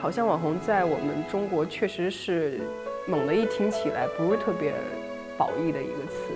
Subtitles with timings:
[0.00, 2.60] 好像网红在我们中国确实是
[3.06, 4.72] 猛的一听起来不是特别
[5.36, 6.32] 褒义的一个词，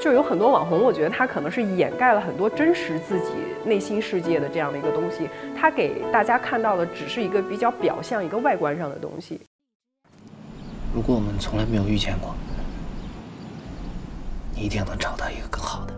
[0.00, 3.26] 就有很多网红，我觉得他可能是掩盖了很多真实自己
[3.64, 9.38] 内心世界的这样的一个东西，他给大家看到的只是一个比较表象、一个外观上的东西。
[10.94, 12.34] 如果我们从来没有遇见过，
[14.54, 15.92] 你一定能找到一个更好的。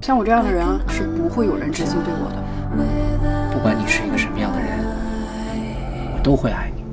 [0.00, 2.42] 像我这样的人啊，是不会有人真心对我的。
[3.52, 5.11] 不管你是一个什么样的人，我
[6.22, 6.84] 都会爱你。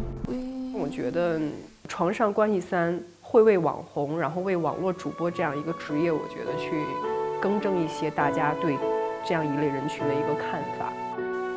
[0.74, 1.40] 我觉得
[1.88, 6.84] 床上关系三会为网红，然后为网络主播这样一个职业，我觉得去
[7.40, 8.78] 更正一些大家对
[9.24, 10.92] 这样一类人群的一个看法。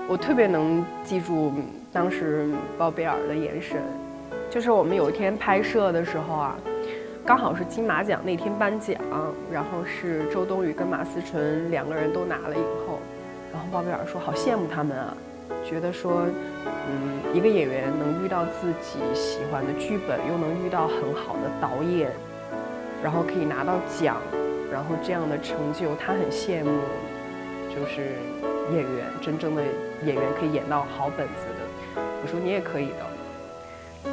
[0.08, 1.52] 我特别能记住
[1.92, 3.80] 当时包贝尔的眼神，
[4.50, 6.56] 就是我们有一天拍摄的时候啊。
[7.24, 9.00] 刚好是金马奖那天颁奖，
[9.48, 12.98] 然后是周冬雨跟马思纯两个人都拿了影后，
[13.52, 15.16] 然后包贝尔说好羡慕他们啊，
[15.64, 16.26] 觉得说，
[16.66, 22.12] 嗯，一个演员能遇到自己喜欢的剧本，又能遇到很好的导演，
[23.02, 24.16] 然后可以拿到奖，
[24.70, 26.70] 然后这样的成就，他很羡慕，
[27.70, 28.16] 就是
[28.72, 29.62] 演员真正的
[30.04, 32.02] 演员可以演到好本子的。
[32.22, 34.10] 我说你也可以的。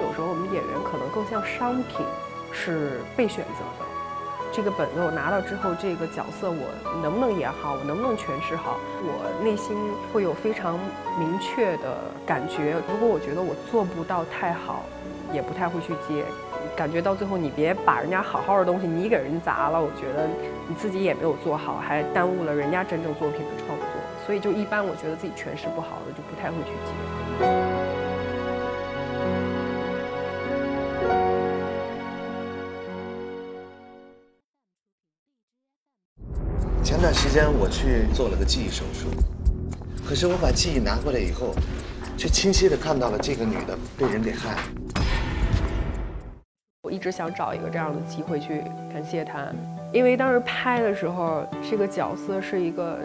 [0.00, 2.06] 有时候我们演员可能更像商品，
[2.52, 3.83] 是被选择的。
[4.54, 6.70] 这个本子我拿到之后，这个角色我
[7.02, 9.76] 能不能演好，我能不能诠释好，我内心
[10.12, 10.78] 会有非常
[11.18, 12.76] 明确的感觉。
[12.88, 14.84] 如果我觉得我做不到太好，
[15.32, 16.24] 也不太会去接。
[16.76, 20.28] 感觉到最后，你别把人家好好的东西你给人砸了，我觉得
[20.68, 23.86] 你自己也没有做好，还耽误了人家真正作品的创作。
[24.24, 28.03] 所以就一般，我觉得自己诠释不好的，就不太会去接。
[36.84, 39.08] 前段时间我去做了个记忆手术，
[40.06, 41.54] 可是我把记忆拿过来以后，
[42.14, 44.54] 却清晰的看到了这个女的被人给害。
[46.82, 48.62] 我一直想找一个这样的机会去
[48.92, 49.46] 感谢她，
[49.94, 52.98] 因为当时拍的时候，这个角色是一个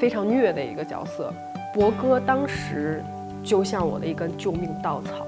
[0.00, 1.30] 非常虐的一个角色，
[1.74, 3.04] 博哥当时
[3.44, 5.26] 就像我的一根救命稻草，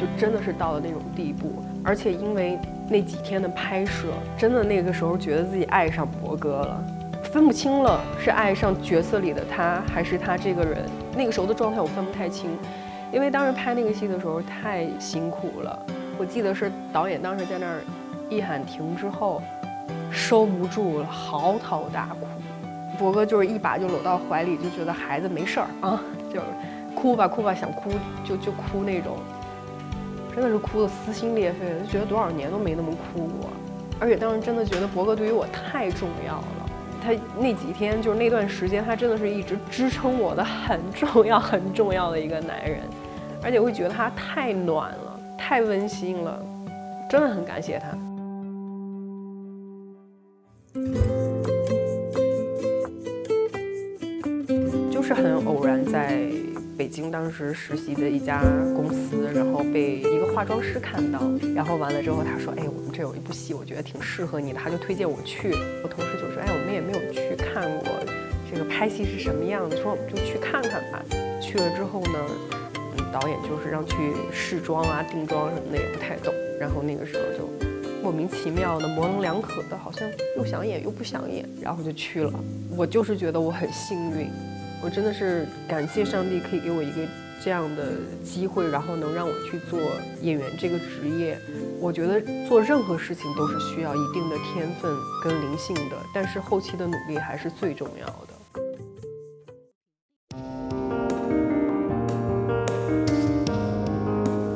[0.00, 6.82] 就真的是到了那种地步，而且因为那几天的拍摄，真的那个时候觉得自己爱上博哥了。
[7.32, 10.84] 分不清了，是爱上角色里的他，还是他这个人。
[11.16, 12.50] 那个时候的状态我分不太清，
[13.12, 15.86] 因为当时拍那个戏的时候太辛苦了。
[16.18, 17.82] 我记得是导演当时在那儿
[18.28, 19.40] 一喊停之后，
[20.10, 22.26] 收不住了，嚎啕大哭。
[22.98, 26.46] 博哥就是一把就搂到怀里，就觉得孩子没事儿啊，就是
[26.96, 27.90] 哭吧哭吧，想哭
[28.24, 29.18] 就就哭那种，
[30.34, 33.48] 真的是哭得撕心裂肺的，就觉得多少年都没那么哭过。
[34.00, 36.59] 而且当时真的觉得博哥对于我太重要了。
[37.02, 42.80] 他那几天就是那段时间，他真的是一直支撑我的很重要 很重要的一个男人，
[43.42, 46.40] 而且我会觉得他太暖了，太温馨了，
[47.08, 47.96] 真的很感谢他。
[54.90, 56.30] 就是很偶然在。
[56.80, 58.40] 北京当时实习的一家
[58.74, 61.20] 公司，然后被一个化妆师看到，
[61.54, 65.52] 然后完了之后他说：“哎，我们这有一部戏，我觉得挺适合你的。”他就推荐我去。
[65.84, 67.86] 我同事就说：“哎，我们也没有去看过
[68.50, 71.04] 这个拍戏是什么样子，说我们就去看看吧。”
[71.38, 72.18] 去了之后呢，
[73.12, 73.94] 导演就是让去
[74.32, 77.46] 试妆啊、定妆什么的也不太懂，然后那个时候就
[78.02, 82.32] 莫名其妙的模棱两可的，好像又想演又不想演，然后就去了。
[82.74, 84.30] 我就是觉得我很幸运。
[84.82, 87.06] 我真的是感谢上帝，可以给我一个
[87.44, 87.92] 这样的
[88.24, 89.78] 机会，然后能让我去做
[90.22, 91.38] 演员这个职业。
[91.78, 92.18] 我觉得
[92.48, 94.90] 做任何事情都是需要一定的天分
[95.22, 98.14] 跟灵性的，但是后期的努力还是最重要的。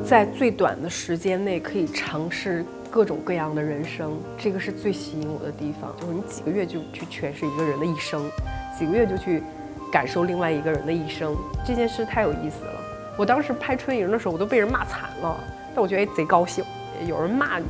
[0.07, 5.95] 在最短的时间内可以尝试各种各样的人生，这个是最吸引我的地方。
[6.01, 8.31] 就是你几个月就去诠释一个人的一生，
[8.79, 9.43] 几个月就去。
[9.95, 12.81] 感受另外一个人的一生，这件事太有意思了。
[13.17, 15.39] 我当时拍春莹的时候，我都被人骂惨了，
[15.73, 16.65] 但我觉得哎贼高兴。
[17.07, 17.65] 有人骂你，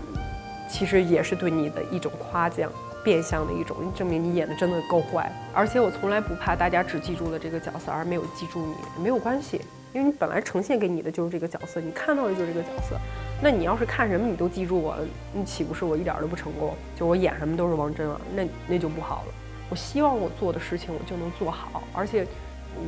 [0.66, 2.72] 其实也是对你的一种夸奖，
[3.04, 5.30] 变相的一种证明你演的真的够坏。
[5.52, 9.60] 而且我从来不怕大家只记住了这个角色，而没有记住你，没有关系，
[9.92, 12.96] 因为你本来呈现给你的就是这个角色，你看到的就是这个角色。
[13.42, 14.96] 那你要是看什么你都记住我，
[15.34, 16.74] 那岂不是我一点都不成功？
[16.96, 19.34] 就我演什么都是王真啊，那那就不好了。
[19.70, 22.26] 我希望我做的事情我就能做好，而且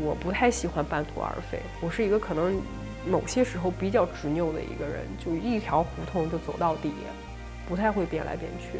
[0.04, 1.60] 我不太喜欢半途而废。
[1.80, 2.60] 我是一个可能
[3.08, 6.92] 某些时候比较执拗的一个人，就一条胡同就走到底，
[7.68, 8.78] 不太会变来变去。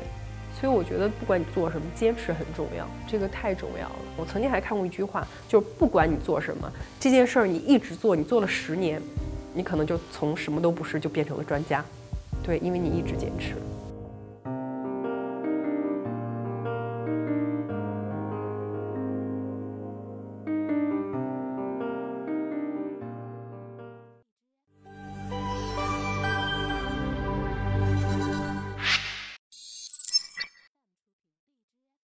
[0.59, 3.97] 所以我觉得不管你做什么，坚持很重要，这个太重要了。
[4.17, 9.01] 我曾经还看过一句话，就是不管你做什么，这件事儿你一直做，你做了十年，
[9.53, 11.85] 你可能就从什么都不是就变成了专家，
[12.43, 13.55] 对，因为你一直坚持。